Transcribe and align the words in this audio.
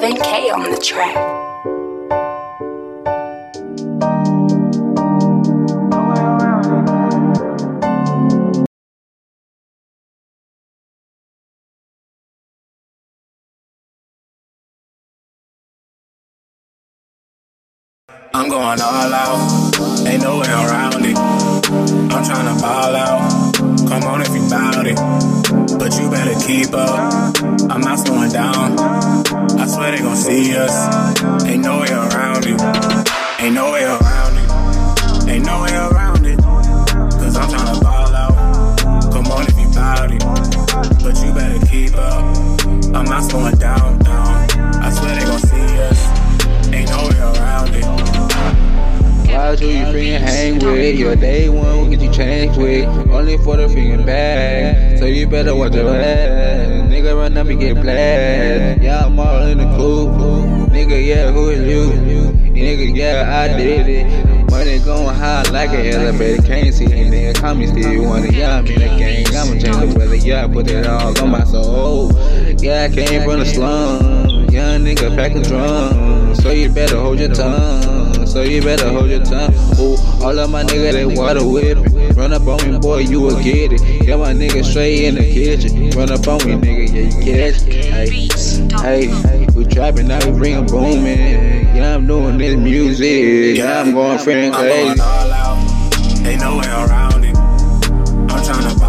Frank 0.00 0.22
K 0.22 0.50
on 0.50 0.70
the 0.70 0.78
track. 0.78 1.16
I'm 18.34 18.48
going 18.48 18.80
all 18.80 18.80
out, 18.80 20.06
ain't 20.06 20.22
no 20.22 20.38
way 20.40 20.48
around 20.48 21.04
it. 21.04 21.18
I'm 21.18 22.24
trying 22.24 22.56
to 22.56 22.62
ball 22.62 22.96
out, 22.96 23.54
come 23.88 24.02
on 24.04 24.22
if 24.22 24.28
you 24.28 24.48
bout 24.48 24.86
it. 24.86 24.96
But 25.78 25.92
you 26.00 26.10
better 26.10 26.34
keep 26.46 26.72
up, 26.72 27.11
us, 30.54 31.44
ain't 31.44 31.62
no 31.62 31.80
way 31.80 31.90
around 31.90 32.46
it. 32.46 32.60
Ain't 33.40 33.54
no 33.54 33.72
way 33.72 33.84
around 33.84 34.36
it, 34.36 35.28
ain't 35.28 35.44
no 35.44 35.62
way 35.62 35.74
around 35.74 36.26
it. 36.26 36.38
Cause 36.38 37.36
I'm 37.36 37.48
tryna 37.48 37.82
ball 37.82 38.14
out, 38.14 39.12
come 39.12 39.26
on 39.26 39.46
if 39.46 39.58
you 39.58 39.68
bout 39.74 40.12
it. 40.12 40.22
But 41.02 41.16
you 41.22 41.32
better 41.32 41.66
keep 41.66 41.94
up, 41.94 42.36
I'm 42.94 43.04
not 43.04 43.24
slowing 43.24 43.56
down, 43.56 43.98
down. 43.98 44.48
I 44.82 44.90
swear 44.90 45.14
they 45.18 45.24
gon' 45.24 45.38
see 45.40 45.80
us, 45.80 46.72
ain't 46.72 46.90
no 46.90 47.08
way 47.08 47.18
around 47.18 47.74
it. 47.74 48.22
Watch 49.32 49.60
who 49.60 49.66
you 49.66 49.84
freaking 49.86 50.20
hang 50.20 50.58
with. 50.64 50.98
Your 50.98 51.16
day 51.16 51.48
one 51.48 51.78
will 51.78 51.88
get 51.88 52.00
you 52.00 52.12
changed 52.12 52.58
with. 52.58 52.86
Only 53.10 53.36
for 53.38 53.56
the 53.56 53.66
freaking 53.66 54.06
bag. 54.06 54.98
So 54.98 55.06
you 55.06 55.26
better 55.26 55.54
watch 55.54 55.74
your 55.74 55.94
ass. 55.94 56.88
Nigga 56.88 57.16
run 57.16 57.36
up 57.36 57.46
and 57.48 57.60
get 57.60 57.74
blasted. 57.74 58.82
Yeah, 58.82 59.04
I'm 59.06 59.18
all 59.18 59.42
in 59.42 59.58
the 59.58 59.64
coop. 59.76 60.31
Nigga, 60.82 61.06
yeah, 61.06 61.30
who 61.30 61.48
is 61.50 61.60
you? 61.62 61.92
Nigga, 62.50 62.96
yeah, 62.96 63.40
I 63.40 63.56
did 63.56 63.86
it. 63.86 64.50
Money 64.50 64.80
going 64.80 65.14
high 65.14 65.48
like 65.52 65.70
an 65.70 65.86
elevator. 65.86 66.42
Can't 66.42 66.74
see 66.74 66.86
nigga. 66.86 67.40
Call 67.40 67.54
me 67.54 67.68
still 67.68 68.02
wanna. 68.02 68.32
Yeah, 68.32 68.56
I'm 68.56 68.66
in 68.66 68.80
the 68.80 68.86
gang. 68.98 69.26
I'ma 69.28 69.52
change 69.60 69.92
the 69.92 69.96
weather. 69.96 70.16
Yeah, 70.16 70.44
I 70.44 70.48
put 70.48 70.68
it 70.68 70.84
all 70.84 71.16
on 71.22 71.30
my 71.30 71.44
soul. 71.44 72.10
Yeah, 72.58 72.88
I 72.90 72.92
came 72.92 73.22
from 73.22 73.38
the 73.38 73.46
slum. 73.46 74.26
Young 74.50 74.82
nigga 74.82 75.14
pack 75.14 75.36
a 75.36 75.42
drum. 75.44 76.21
So 76.42 76.50
you 76.50 76.68
better 76.70 76.98
hold 76.98 77.20
your 77.20 77.32
tongue. 77.32 78.26
So 78.26 78.42
you 78.42 78.62
better 78.62 78.90
hold 78.90 79.08
your 79.08 79.22
tongue. 79.24 79.54
Ooh, 79.78 79.96
all 80.24 80.36
of 80.36 80.50
my 80.50 80.64
niggas 80.64 80.92
they 80.92 81.06
water 81.06 81.46
whipping. 81.46 82.14
Run 82.16 82.32
up 82.32 82.42
on 82.48 82.68
me, 82.68 82.78
boy, 82.80 82.98
you 82.98 83.20
will 83.20 83.40
get 83.40 83.72
it. 83.72 84.06
Got 84.08 84.18
my 84.18 84.32
nigga 84.32 84.64
straight 84.64 85.04
in 85.04 85.14
the 85.14 85.22
kitchen. 85.22 85.90
Run 85.90 86.10
up 86.10 86.26
on 86.26 86.38
me, 86.44 86.56
nigga, 86.56 86.92
yeah, 86.92 87.00
you 87.00 87.24
catch 87.24 87.62
it. 87.68 88.72
Hey, 88.80 89.06
hey, 89.06 89.46
we 89.54 89.64
trapping, 89.66 90.08
now 90.08 90.18
we 90.28 90.36
bring 90.36 90.66
booming. 90.66 91.76
Yeah, 91.76 91.94
I'm 91.94 92.08
doing 92.08 92.38
this 92.38 92.56
music. 92.56 93.56
Yeah, 93.56 93.80
I'm 93.80 93.92
going 93.92 94.18
I'm 94.18 94.52
crazy. 94.52 95.00
ain't 96.28 96.40
no 96.40 96.58
way 96.58 96.66
around 96.66 97.24
it. 97.24 97.36
I'm 97.36 98.44
trying 98.44 98.78
ball 98.78 98.81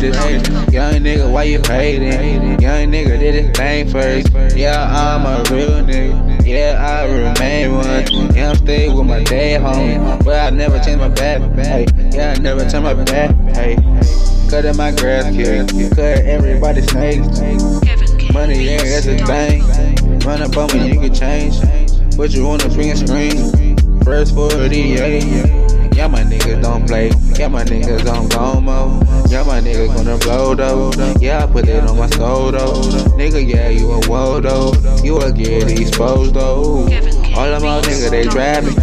greatest. 0.00 0.72
Young 0.72 0.94
nigga, 0.94 1.32
why 1.32 1.44
you 1.44 1.60
hating? 1.66 2.60
Young 2.60 2.90
nigga 2.90 3.18
did 3.18 3.34
his 3.34 3.56
thing 3.56 3.88
first. 3.88 4.56
Yeah, 4.56 4.82
I'm 4.82 5.24
a 5.24 5.42
real 5.50 5.70
nigga. 5.84 6.46
Yeah, 6.46 6.78
I 6.80 7.04
remain 7.06 7.72
one. 7.72 8.34
Yeah, 8.34 8.50
I'm 8.50 8.56
stay 8.56 8.92
with 8.92 9.06
my 9.06 9.22
dad 9.22 9.60
home. 9.62 10.18
But 10.24 10.38
I 10.40 10.50
never 10.50 10.78
change 10.80 10.98
my 10.98 11.08
back. 11.08 11.40
Hey, 11.56 11.86
yeah, 12.12 12.34
I 12.36 12.40
never 12.40 12.68
turn 12.68 12.82
my 12.82 12.94
back. 12.94 13.34
Hey, 13.54 13.76
cutting 14.50 14.76
my 14.76 14.92
grass, 14.92 15.24
kid. 15.34 15.68
Cut 15.90 15.98
everybody 15.98 16.82
snakes. 16.82 17.40
Money, 18.32 18.64
yeah, 18.64 18.82
that's 18.82 19.06
a 19.06 19.18
thing. 19.24 20.18
Run 20.20 20.42
up 20.42 20.56
on 20.56 20.72
me, 20.72 20.92
you 20.92 21.00
can 21.00 21.14
change. 21.14 21.60
Put 22.16 22.30
you 22.32 22.48
on 22.48 22.58
the 22.58 22.68
freaking 22.68 22.96
screen. 22.96 24.02
First 24.04 24.34
48. 24.34 25.75
Yeah, 25.96 26.08
my 26.08 26.22
niggas 26.22 26.60
don't 26.60 26.86
play. 26.86 27.08
Yeah, 27.38 27.48
my 27.48 27.64
niggas 27.64 28.06
on 28.12 28.28
Gomo. 28.28 29.30
Yeah, 29.30 29.42
my 29.44 29.60
niggas 29.60 29.96
gonna 29.96 30.18
blow 30.18 30.54
though. 30.54 30.92
Yeah, 31.18 31.44
I 31.44 31.46
put 31.46 31.66
it 31.66 31.82
on 31.82 31.96
my 31.96 32.06
soul 32.10 32.52
though. 32.52 32.82
Nigga, 33.16 33.40
yeah, 33.48 33.70
you 33.70 33.90
a 33.90 34.06
woe 34.06 34.38
though. 34.38 34.74
You 35.02 35.14
will 35.14 35.32
get 35.32 35.70
exposed 35.70 36.34
though. 36.34 36.82
All 37.34 37.48
of 37.48 37.62
my 37.62 37.80
niggas, 37.80 38.10
they 38.10 38.24
trapping. 38.24 38.78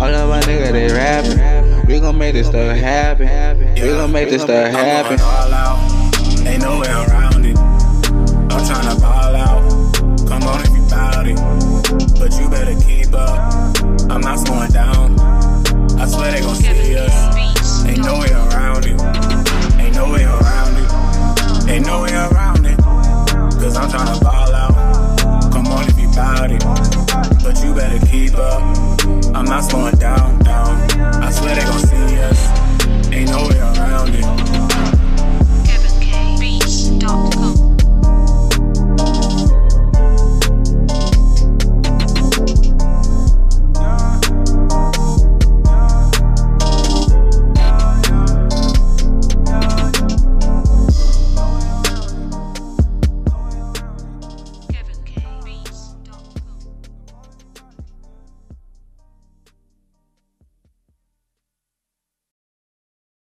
All 0.00 0.08
of 0.08 0.30
my 0.30 0.40
niggas, 0.40 0.72
they 0.72 0.90
rapping. 0.90 1.86
We 1.86 2.00
gon' 2.00 2.16
make 2.16 2.32
this 2.32 2.46
stuff 2.46 2.76
happen. 2.78 3.74
We 3.74 3.88
gon' 3.88 4.10
make 4.10 4.30
this 4.30 4.42
stuff 4.42 4.72
happen. 4.72 5.20
Ain't 6.46 6.62
no 6.62 6.80
way 6.80 6.88
around 6.88 7.44
it. 7.44 7.58
I'm 7.58 8.64
tryna 8.64 9.13